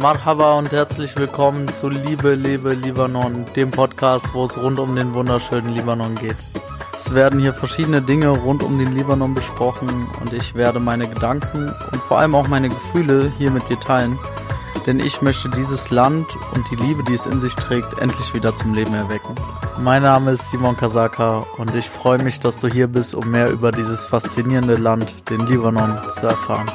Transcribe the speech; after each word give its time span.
Marhaba 0.00 0.54
und 0.54 0.72
herzlich 0.72 1.14
willkommen 1.18 1.68
zu 1.68 1.90
Liebe, 1.90 2.34
Lebe, 2.34 2.70
Libanon, 2.70 3.44
dem 3.54 3.70
Podcast, 3.70 4.32
wo 4.32 4.46
es 4.46 4.56
rund 4.56 4.78
um 4.78 4.96
den 4.96 5.12
wunderschönen 5.12 5.74
Libanon 5.74 6.14
geht. 6.14 6.36
Es 6.96 7.12
werden 7.14 7.38
hier 7.38 7.52
verschiedene 7.52 8.00
Dinge 8.00 8.28
rund 8.28 8.62
um 8.62 8.78
den 8.78 8.96
Libanon 8.96 9.34
besprochen 9.34 10.08
und 10.18 10.32
ich 10.32 10.54
werde 10.54 10.80
meine 10.80 11.06
Gedanken 11.06 11.66
und 11.92 12.02
vor 12.08 12.18
allem 12.18 12.34
auch 12.34 12.48
meine 12.48 12.70
Gefühle 12.70 13.30
hier 13.36 13.50
mit 13.50 13.68
dir 13.68 13.78
teilen, 13.78 14.18
denn 14.86 15.00
ich 15.00 15.20
möchte 15.20 15.50
dieses 15.50 15.90
Land 15.90 16.26
und 16.54 16.64
die 16.70 16.76
Liebe, 16.76 17.04
die 17.04 17.14
es 17.14 17.26
in 17.26 17.42
sich 17.42 17.54
trägt, 17.54 17.98
endlich 18.00 18.32
wieder 18.32 18.54
zum 18.54 18.72
Leben 18.72 18.94
erwecken. 18.94 19.34
Mein 19.78 20.02
Name 20.02 20.30
ist 20.30 20.50
Simon 20.50 20.78
Kasaka 20.78 21.40
und 21.58 21.74
ich 21.74 21.90
freue 21.90 22.22
mich, 22.22 22.40
dass 22.40 22.56
du 22.56 22.68
hier 22.68 22.86
bist, 22.86 23.14
um 23.14 23.30
mehr 23.30 23.50
über 23.50 23.70
dieses 23.70 24.06
faszinierende 24.06 24.76
Land, 24.76 25.28
den 25.28 25.46
Libanon, 25.46 25.98
zu 26.14 26.26
erfahren. 26.26 26.70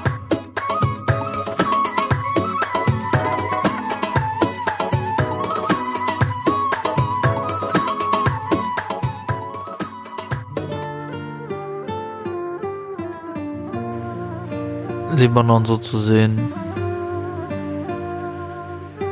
Libanon 15.18 15.66
so 15.66 15.78
zu 15.78 16.00
sehen, 16.00 16.52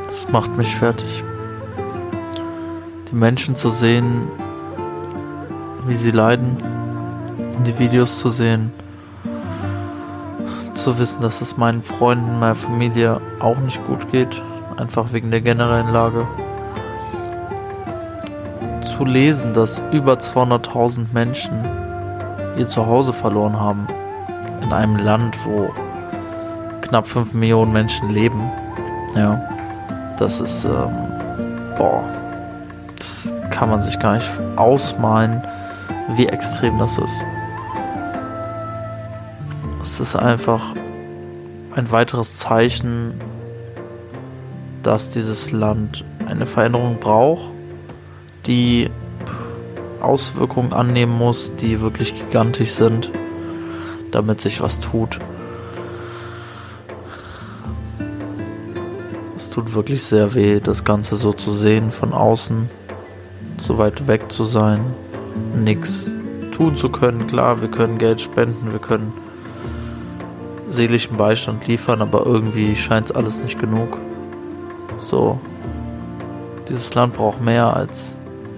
das 0.08 0.28
macht 0.30 0.56
mich 0.58 0.76
fertig. 0.76 1.24
Die 3.10 3.16
Menschen 3.16 3.56
zu 3.56 3.70
sehen, 3.70 4.28
wie 5.88 5.96
sie 5.96 6.12
leiden, 6.12 6.58
die 7.66 7.78
Videos 7.80 8.20
zu 8.20 8.30
sehen, 8.30 8.72
zu 10.74 11.00
wissen, 11.00 11.22
dass 11.22 11.42
es 11.42 11.58
meinen 11.58 11.82
Freunden, 11.82 12.40
meiner 12.40 12.56
Familie 12.56 13.22
auch 13.40 13.58
nicht 13.58 13.86
gut 13.88 14.12
geht, 14.12 14.42
einfach 14.78 15.14
wegen 15.14 15.32
der 15.32 15.42
generellen 15.42 15.90
Lage. 15.90 16.28
Zu 18.82 19.06
lesen, 19.06 19.54
dass 19.54 19.82
über 19.92 20.14
200.000 20.14 21.06
Menschen 21.14 21.54
ihr 22.58 22.68
Zuhause 22.68 23.14
verloren 23.14 23.60
haben. 23.60 23.88
In 24.62 24.72
einem 24.72 24.98
Land, 24.98 25.38
wo 25.46 25.72
knapp 26.94 27.08
5 27.08 27.34
Millionen 27.34 27.74
Menschen 27.74 28.12
leben. 28.12 28.52
Ja, 29.16 29.42
das 30.20 30.40
ist, 30.40 30.64
ähm, 30.64 30.92
boah, 31.76 32.04
das 33.00 33.34
kann 33.50 33.72
man 33.72 33.82
sich 33.82 33.98
gar 33.98 34.14
nicht 34.14 34.30
ausmalen, 34.58 35.42
wie 36.10 36.28
extrem 36.28 36.78
das 36.78 37.00
ist. 37.00 37.26
Es 39.82 40.00
ist 40.00 40.16
einfach 40.16 40.62
ein 41.76 41.90
weiteres 41.90 42.38
Zeichen, 42.38 43.16
dass 44.84 45.10
dieses 45.10 45.50
Land 45.50 46.06
eine 46.28 46.46
Veränderung 46.46 47.00
braucht, 47.00 47.50
die 48.46 48.92
Auswirkungen 50.00 50.74
annehmen 50.74 51.18
muss, 51.18 51.56
die 51.56 51.82
wirklich 51.82 52.14
gigantisch 52.14 52.74
sind, 52.74 53.10
damit 54.12 54.42
sich 54.42 54.62
was 54.62 54.80
tut. 54.80 55.18
Tut 59.54 59.76
wirklich 59.76 60.04
sehr 60.04 60.34
weh, 60.34 60.60
das 60.60 60.84
Ganze 60.84 61.16
so 61.16 61.32
zu 61.32 61.54
sehen 61.54 61.92
von 61.92 62.12
außen, 62.12 62.70
so 63.62 63.78
weit 63.78 64.08
weg 64.08 64.32
zu 64.32 64.46
sein, 64.46 64.80
nichts 65.56 66.18
tun 66.58 66.76
zu 66.76 66.90
können. 66.90 67.28
Klar, 67.28 67.62
wir 67.62 67.70
können 67.70 68.00
Geld 68.00 68.20
spenden, 68.20 68.72
wir 68.72 68.80
können 68.80 69.14
seelischen 70.70 71.18
Beistand 71.18 71.68
liefern, 71.68 72.02
aber 72.02 72.26
irgendwie 72.26 72.76
scheint 72.76 73.12
es 73.12 73.16
alles 73.16 73.44
nicht 73.44 73.60
genug. 73.60 74.00
So, 74.98 75.40
dieses 76.68 76.92
Land 76.96 77.14
braucht 77.14 77.40
mehr 77.40 77.76
als 77.76 78.16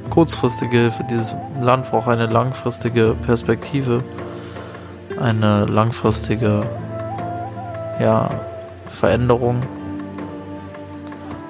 kurzfristige 0.09 0.77
Hilfe. 0.77 1.03
Dieses 1.09 1.35
Land 1.61 1.91
braucht 1.91 2.07
eine 2.07 2.27
langfristige 2.27 3.17
Perspektive, 3.25 4.01
eine 5.19 5.65
langfristige 5.65 6.61
ja, 7.99 8.29
Veränderung 8.89 9.59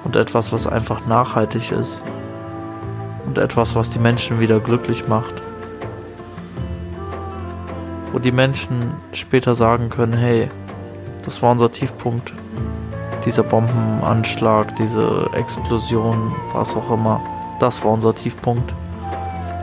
und 0.06 0.14
etwas, 0.14 0.52
was 0.52 0.68
einfach 0.68 1.04
nachhaltig 1.08 1.72
ist 1.72 2.04
und 3.26 3.38
etwas, 3.38 3.74
was 3.74 3.90
die 3.90 3.98
Menschen 3.98 4.38
wieder 4.38 4.60
glücklich 4.60 5.08
macht. 5.08 5.34
Wo 8.12 8.20
die 8.20 8.30
Menschen 8.30 8.92
später 9.12 9.56
sagen 9.56 9.90
können, 9.90 10.12
hey, 10.12 10.48
das 11.24 11.42
war 11.42 11.50
unser 11.50 11.72
Tiefpunkt. 11.72 12.32
Dieser 13.24 13.42
Bombenanschlag, 13.42 14.76
diese 14.76 15.28
Explosion, 15.32 16.32
was 16.52 16.76
auch 16.76 16.92
immer, 16.92 17.20
das 17.58 17.84
war 17.84 17.90
unser 17.90 18.14
Tiefpunkt. 18.14 18.72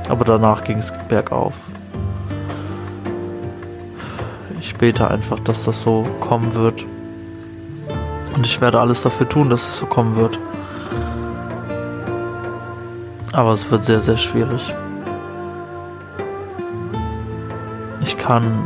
Aber 0.10 0.26
danach 0.26 0.62
ging 0.66 0.80
es 0.80 0.92
bergauf. 1.08 1.54
Ich 4.60 4.76
bete 4.76 5.10
einfach, 5.10 5.40
dass 5.40 5.64
das 5.64 5.82
so 5.82 6.04
kommen 6.20 6.54
wird 6.54 6.86
und 8.36 8.46
ich 8.46 8.60
werde 8.62 8.80
alles 8.80 9.02
dafür 9.02 9.28
tun, 9.28 9.50
dass 9.50 9.68
es 9.68 9.78
so 9.78 9.86
kommen 9.86 10.16
wird. 10.16 10.40
Aber 13.32 13.52
es 13.52 13.70
wird 13.72 13.84
sehr, 13.84 14.00
sehr 14.00 14.18
schwierig. 14.18 14.74
Ich 18.02 18.18
kann 18.18 18.66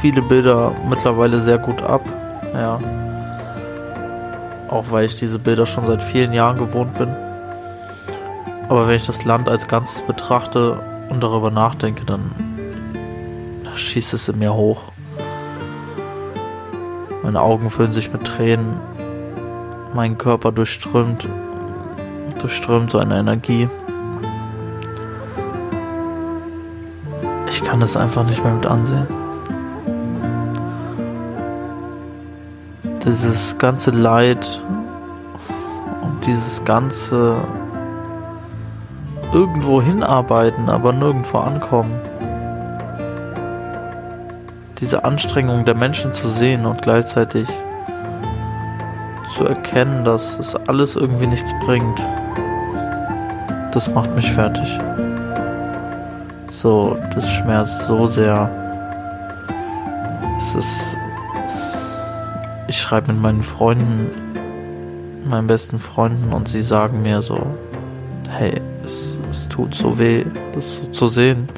viele 0.00 0.22
Bilder 0.22 0.72
mittlerweile 0.88 1.40
sehr 1.40 1.58
gut 1.58 1.82
ab. 1.82 2.02
Ja. 2.52 2.78
Auch 4.68 4.90
weil 4.90 5.04
ich 5.04 5.16
diese 5.16 5.38
Bilder 5.38 5.66
schon 5.66 5.84
seit 5.84 6.02
vielen 6.02 6.32
Jahren 6.32 6.58
gewohnt 6.58 6.94
bin. 6.94 7.14
Aber 8.68 8.88
wenn 8.88 8.96
ich 8.96 9.06
das 9.06 9.24
Land 9.24 9.48
als 9.48 9.68
Ganzes 9.68 10.02
betrachte 10.02 10.80
und 11.10 11.22
darüber 11.22 11.50
nachdenke, 11.50 12.04
dann 12.04 12.30
schießt 13.74 14.14
es 14.14 14.28
in 14.28 14.38
mir 14.38 14.54
hoch. 14.54 14.91
Meine 17.22 17.40
Augen 17.40 17.70
füllen 17.70 17.92
sich 17.92 18.12
mit 18.12 18.24
Tränen. 18.24 18.80
Mein 19.94 20.18
Körper 20.18 20.50
durchströmt, 20.50 21.28
durchströmt 22.40 22.90
so 22.90 22.98
eine 22.98 23.18
Energie. 23.18 23.68
Ich 27.48 27.62
kann 27.62 27.80
das 27.80 27.96
einfach 27.96 28.26
nicht 28.26 28.42
mehr 28.42 28.54
mit 28.54 28.66
ansehen. 28.66 29.06
Dieses 33.04 33.58
ganze 33.58 33.90
Leid 33.90 34.62
und 36.02 36.26
dieses 36.26 36.64
ganze 36.64 37.36
irgendwo 39.32 39.80
hinarbeiten, 39.80 40.68
aber 40.68 40.92
nirgendwo 40.92 41.38
ankommen 41.38 41.92
diese 44.82 45.04
Anstrengung 45.04 45.64
der 45.64 45.76
Menschen 45.76 46.12
zu 46.12 46.28
sehen 46.28 46.66
und 46.66 46.82
gleichzeitig 46.82 47.46
zu 49.32 49.44
erkennen, 49.46 50.04
dass 50.04 50.36
es 50.40 50.56
alles 50.56 50.96
irgendwie 50.96 51.28
nichts 51.28 51.50
bringt, 51.64 52.00
das 53.70 53.88
macht 53.94 54.14
mich 54.16 54.30
fertig. 54.32 54.68
So, 56.50 56.98
das 57.14 57.30
schmerzt 57.30 57.86
so 57.86 58.08
sehr. 58.08 58.50
Es 60.38 60.54
ist. 60.56 60.98
Ich 62.66 62.80
schreibe 62.80 63.12
mit 63.12 63.22
meinen 63.22 63.42
Freunden, 63.42 64.10
meinen 65.24 65.46
besten 65.46 65.78
Freunden, 65.78 66.32
und 66.32 66.48
sie 66.48 66.62
sagen 66.62 67.02
mir 67.02 67.22
so: 67.22 67.38
Hey, 68.28 68.60
es, 68.84 69.18
es 69.30 69.48
tut 69.48 69.76
so 69.76 69.98
weh, 69.98 70.24
das 70.52 70.78
so 70.78 70.86
zu 70.86 71.08
sehen. 71.08 71.48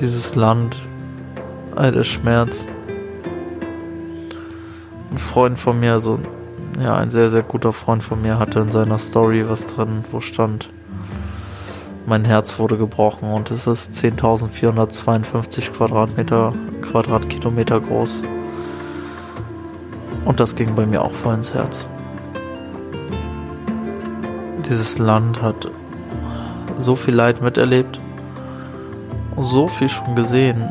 Dieses 0.00 0.34
Land, 0.34 0.76
alter 1.80 2.04
Schmerz. 2.04 2.66
Ein 5.10 5.16
Freund 5.16 5.58
von 5.58 5.80
mir, 5.80 5.98
so, 5.98 6.18
ja, 6.78 6.94
ein 6.96 7.08
sehr, 7.08 7.30
sehr 7.30 7.42
guter 7.42 7.72
Freund 7.72 8.04
von 8.04 8.20
mir 8.20 8.38
hatte 8.38 8.60
in 8.60 8.70
seiner 8.70 8.98
Story 8.98 9.48
was 9.48 9.66
drin, 9.66 10.04
wo 10.10 10.20
stand, 10.20 10.68
mein 12.06 12.26
Herz 12.26 12.58
wurde 12.58 12.76
gebrochen 12.76 13.32
und 13.32 13.50
es 13.50 13.66
ist 13.66 13.94
10.452 13.94 15.72
Quadratmeter, 15.72 16.52
Quadratkilometer 16.82 17.80
groß. 17.80 18.22
Und 20.26 20.38
das 20.38 20.54
ging 20.54 20.74
bei 20.74 20.84
mir 20.84 21.02
auch 21.02 21.12
voll 21.12 21.34
ins 21.34 21.54
Herz. 21.54 21.88
Dieses 24.68 24.98
Land 24.98 25.40
hat 25.40 25.70
so 26.76 26.94
viel 26.94 27.14
Leid 27.14 27.40
miterlebt 27.40 27.98
und 29.34 29.46
so 29.46 29.66
viel 29.66 29.88
schon 29.88 30.14
gesehen 30.14 30.68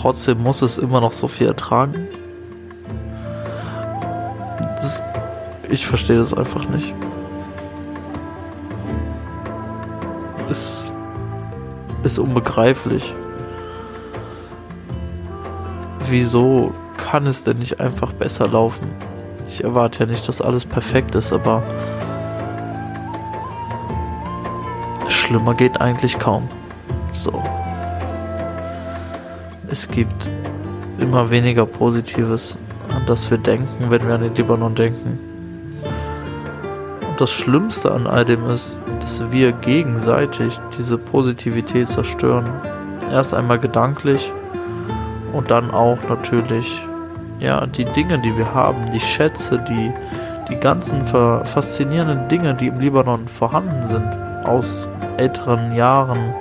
trotzdem 0.00 0.42
muss 0.42 0.62
es 0.62 0.78
immer 0.78 1.00
noch 1.00 1.12
so 1.12 1.26
viel 1.26 1.48
ertragen. 1.48 2.06
Das, 4.76 5.02
ich 5.68 5.86
verstehe 5.86 6.18
das 6.18 6.34
einfach 6.34 6.68
nicht. 6.68 6.94
Es 10.50 10.92
ist 12.04 12.18
unbegreiflich. 12.18 13.12
Wieso 16.08 16.72
kann 16.96 17.26
es 17.26 17.42
denn 17.42 17.58
nicht 17.58 17.80
einfach 17.80 18.12
besser 18.12 18.46
laufen? 18.46 18.88
Ich 19.48 19.64
erwarte 19.64 20.00
ja 20.00 20.06
nicht, 20.06 20.28
dass 20.28 20.40
alles 20.40 20.64
perfekt 20.64 21.16
ist, 21.16 21.32
aber 21.32 21.62
schlimmer 25.08 25.54
geht 25.54 25.80
eigentlich 25.80 26.18
kaum. 26.18 26.48
So. 27.12 27.42
Es 29.70 29.86
gibt 29.86 30.30
immer 30.98 31.30
weniger 31.30 31.66
Positives, 31.66 32.56
an 32.96 33.02
das 33.06 33.30
wir 33.30 33.36
denken, 33.36 33.90
wenn 33.90 34.06
wir 34.06 34.14
an 34.14 34.22
den 34.22 34.34
Libanon 34.34 34.74
denken. 34.74 35.18
Und 37.06 37.20
das 37.20 37.30
Schlimmste 37.30 37.92
an 37.92 38.06
all 38.06 38.24
dem 38.24 38.48
ist, 38.48 38.80
dass 39.00 39.22
wir 39.30 39.52
gegenseitig 39.52 40.58
diese 40.78 40.96
Positivität 40.96 41.86
zerstören. 41.88 42.48
Erst 43.12 43.34
einmal 43.34 43.58
gedanklich 43.58 44.32
und 45.34 45.50
dann 45.50 45.70
auch 45.70 45.98
natürlich 46.08 46.82
ja, 47.38 47.66
die 47.66 47.84
Dinge, 47.84 48.18
die 48.20 48.34
wir 48.38 48.54
haben, 48.54 48.90
die 48.90 49.00
Schätze, 49.00 49.62
die, 49.68 49.92
die 50.48 50.56
ganzen 50.56 51.04
faszinierenden 51.04 52.26
Dinge, 52.28 52.54
die 52.54 52.68
im 52.68 52.80
Libanon 52.80 53.28
vorhanden 53.28 53.86
sind, 53.86 54.18
aus 54.46 54.88
älteren 55.18 55.74
Jahren, 55.74 56.32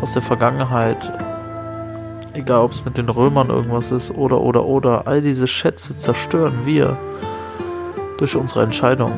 aus 0.00 0.14
der 0.14 0.22
Vergangenheit, 0.22 1.12
egal 2.38 2.62
ob 2.62 2.72
es 2.72 2.84
mit 2.84 2.96
den 2.96 3.08
Römern 3.08 3.50
irgendwas 3.50 3.90
ist 3.90 4.10
oder 4.10 4.40
oder 4.40 4.64
oder, 4.64 5.06
all 5.06 5.20
diese 5.20 5.46
Schätze 5.46 5.96
zerstören 5.96 6.60
wir 6.64 6.96
durch 8.16 8.36
unsere 8.36 8.62
Entscheidung. 8.62 9.12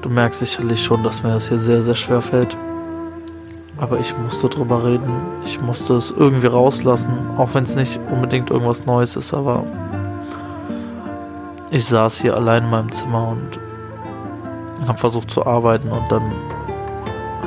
Du 0.00 0.08
merkst 0.08 0.40
sicherlich 0.40 0.82
schon, 0.82 1.04
dass 1.04 1.22
mir 1.22 1.30
das 1.30 1.48
hier 1.48 1.58
sehr, 1.58 1.82
sehr 1.82 1.94
schwer 1.94 2.22
fällt. 2.22 2.56
Aber 3.78 4.00
ich 4.00 4.16
musste 4.18 4.48
drüber 4.48 4.84
reden. 4.84 5.10
Ich 5.44 5.60
musste 5.60 5.94
es 5.94 6.10
irgendwie 6.10 6.48
rauslassen, 6.48 7.10
auch 7.36 7.54
wenn 7.54 7.64
es 7.64 7.76
nicht 7.76 8.00
unbedingt 8.10 8.50
irgendwas 8.50 8.84
Neues 8.84 9.16
ist, 9.16 9.32
aber 9.32 9.64
ich 11.70 11.86
saß 11.86 12.20
hier 12.20 12.36
allein 12.36 12.64
in 12.64 12.70
meinem 12.70 12.92
Zimmer 12.92 13.28
und 13.28 13.58
habe 14.86 14.98
versucht 14.98 15.30
zu 15.30 15.46
arbeiten 15.46 15.88
und 15.90 16.10
dann 16.10 16.22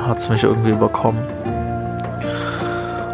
hat 0.06 0.18
es 0.18 0.28
mich 0.28 0.44
irgendwie 0.44 0.70
überkommen. 0.70 1.22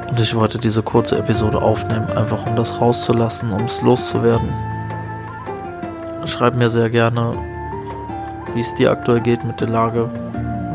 Und 0.08 0.20
ich 0.20 0.34
wollte 0.34 0.58
diese 0.58 0.82
kurze 0.82 1.18
Episode 1.18 1.60
aufnehmen, 1.60 2.06
einfach 2.10 2.46
um 2.46 2.54
das 2.54 2.80
rauszulassen, 2.80 3.50
um 3.52 3.64
es 3.64 3.80
loszuwerden. 3.80 4.48
Schreib 6.26 6.54
mir 6.54 6.68
sehr 6.68 6.90
gerne, 6.90 7.32
wie 8.54 8.60
es 8.60 8.74
dir 8.74 8.90
aktuell 8.90 9.20
geht 9.20 9.42
mit 9.44 9.60
der 9.60 9.68
Lage, 9.68 10.10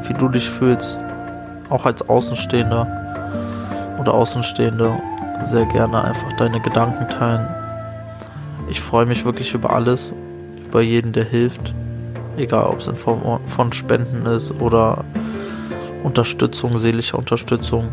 wie 0.08 0.14
du 0.14 0.28
dich 0.28 0.50
fühlst, 0.50 1.04
auch 1.70 1.86
als 1.86 2.08
Außenstehender 2.10 2.88
oder 4.00 4.14
Außenstehende, 4.14 4.92
sehr 5.44 5.66
gerne 5.66 6.04
einfach 6.04 6.34
deine 6.38 6.60
Gedanken 6.60 7.08
teilen. 7.08 7.48
Ich 8.70 8.82
freue 8.82 9.06
mich 9.06 9.24
wirklich 9.24 9.54
über 9.54 9.74
alles, 9.74 10.16
über 10.66 10.82
jeden, 10.82 11.14
der 11.14 11.26
hilft, 11.26 11.76
egal 12.38 12.66
ob 12.66 12.80
es 12.80 12.88
in 12.88 12.96
Form 12.96 13.40
von 13.46 13.72
Spenden 13.72 14.26
ist 14.26 14.52
oder 14.60 15.06
Unterstützung, 16.04 16.78
seelischer 16.78 17.18
Unterstützung 17.18 17.90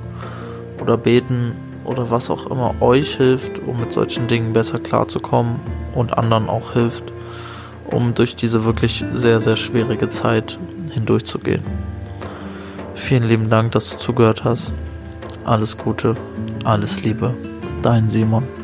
oder 0.81 0.97
beten 0.97 1.53
oder 1.85 2.11
was 2.11 2.31
auch 2.31 2.47
immer 2.47 2.75
euch 2.81 3.17
hilft, 3.17 3.61
um 3.61 3.79
mit 3.79 3.93
solchen 3.93 4.27
Dingen 4.27 4.53
besser 4.53 4.79
klarzukommen 4.79 5.61
und 5.95 6.17
anderen 6.17 6.49
auch 6.49 6.73
hilft, 6.73 7.13
um 7.87 8.15
durch 8.15 8.37
diese 8.37 8.65
wirklich 8.65 9.05
sehr, 9.13 9.41
sehr 9.41 9.57
schwierige 9.57 10.09
Zeit 10.09 10.59
hindurchzugehen. 10.91 11.63
Vielen 12.95 13.25
lieben 13.25 13.51
Dank, 13.51 13.73
dass 13.73 13.91
du 13.91 13.99
zugehört 13.99 14.45
hast. 14.45 14.75
Alles 15.45 15.77
Gute, 15.77 16.15
alles 16.65 17.03
Liebe. 17.03 17.35
Dein 17.83 18.09
Simon. 18.09 18.64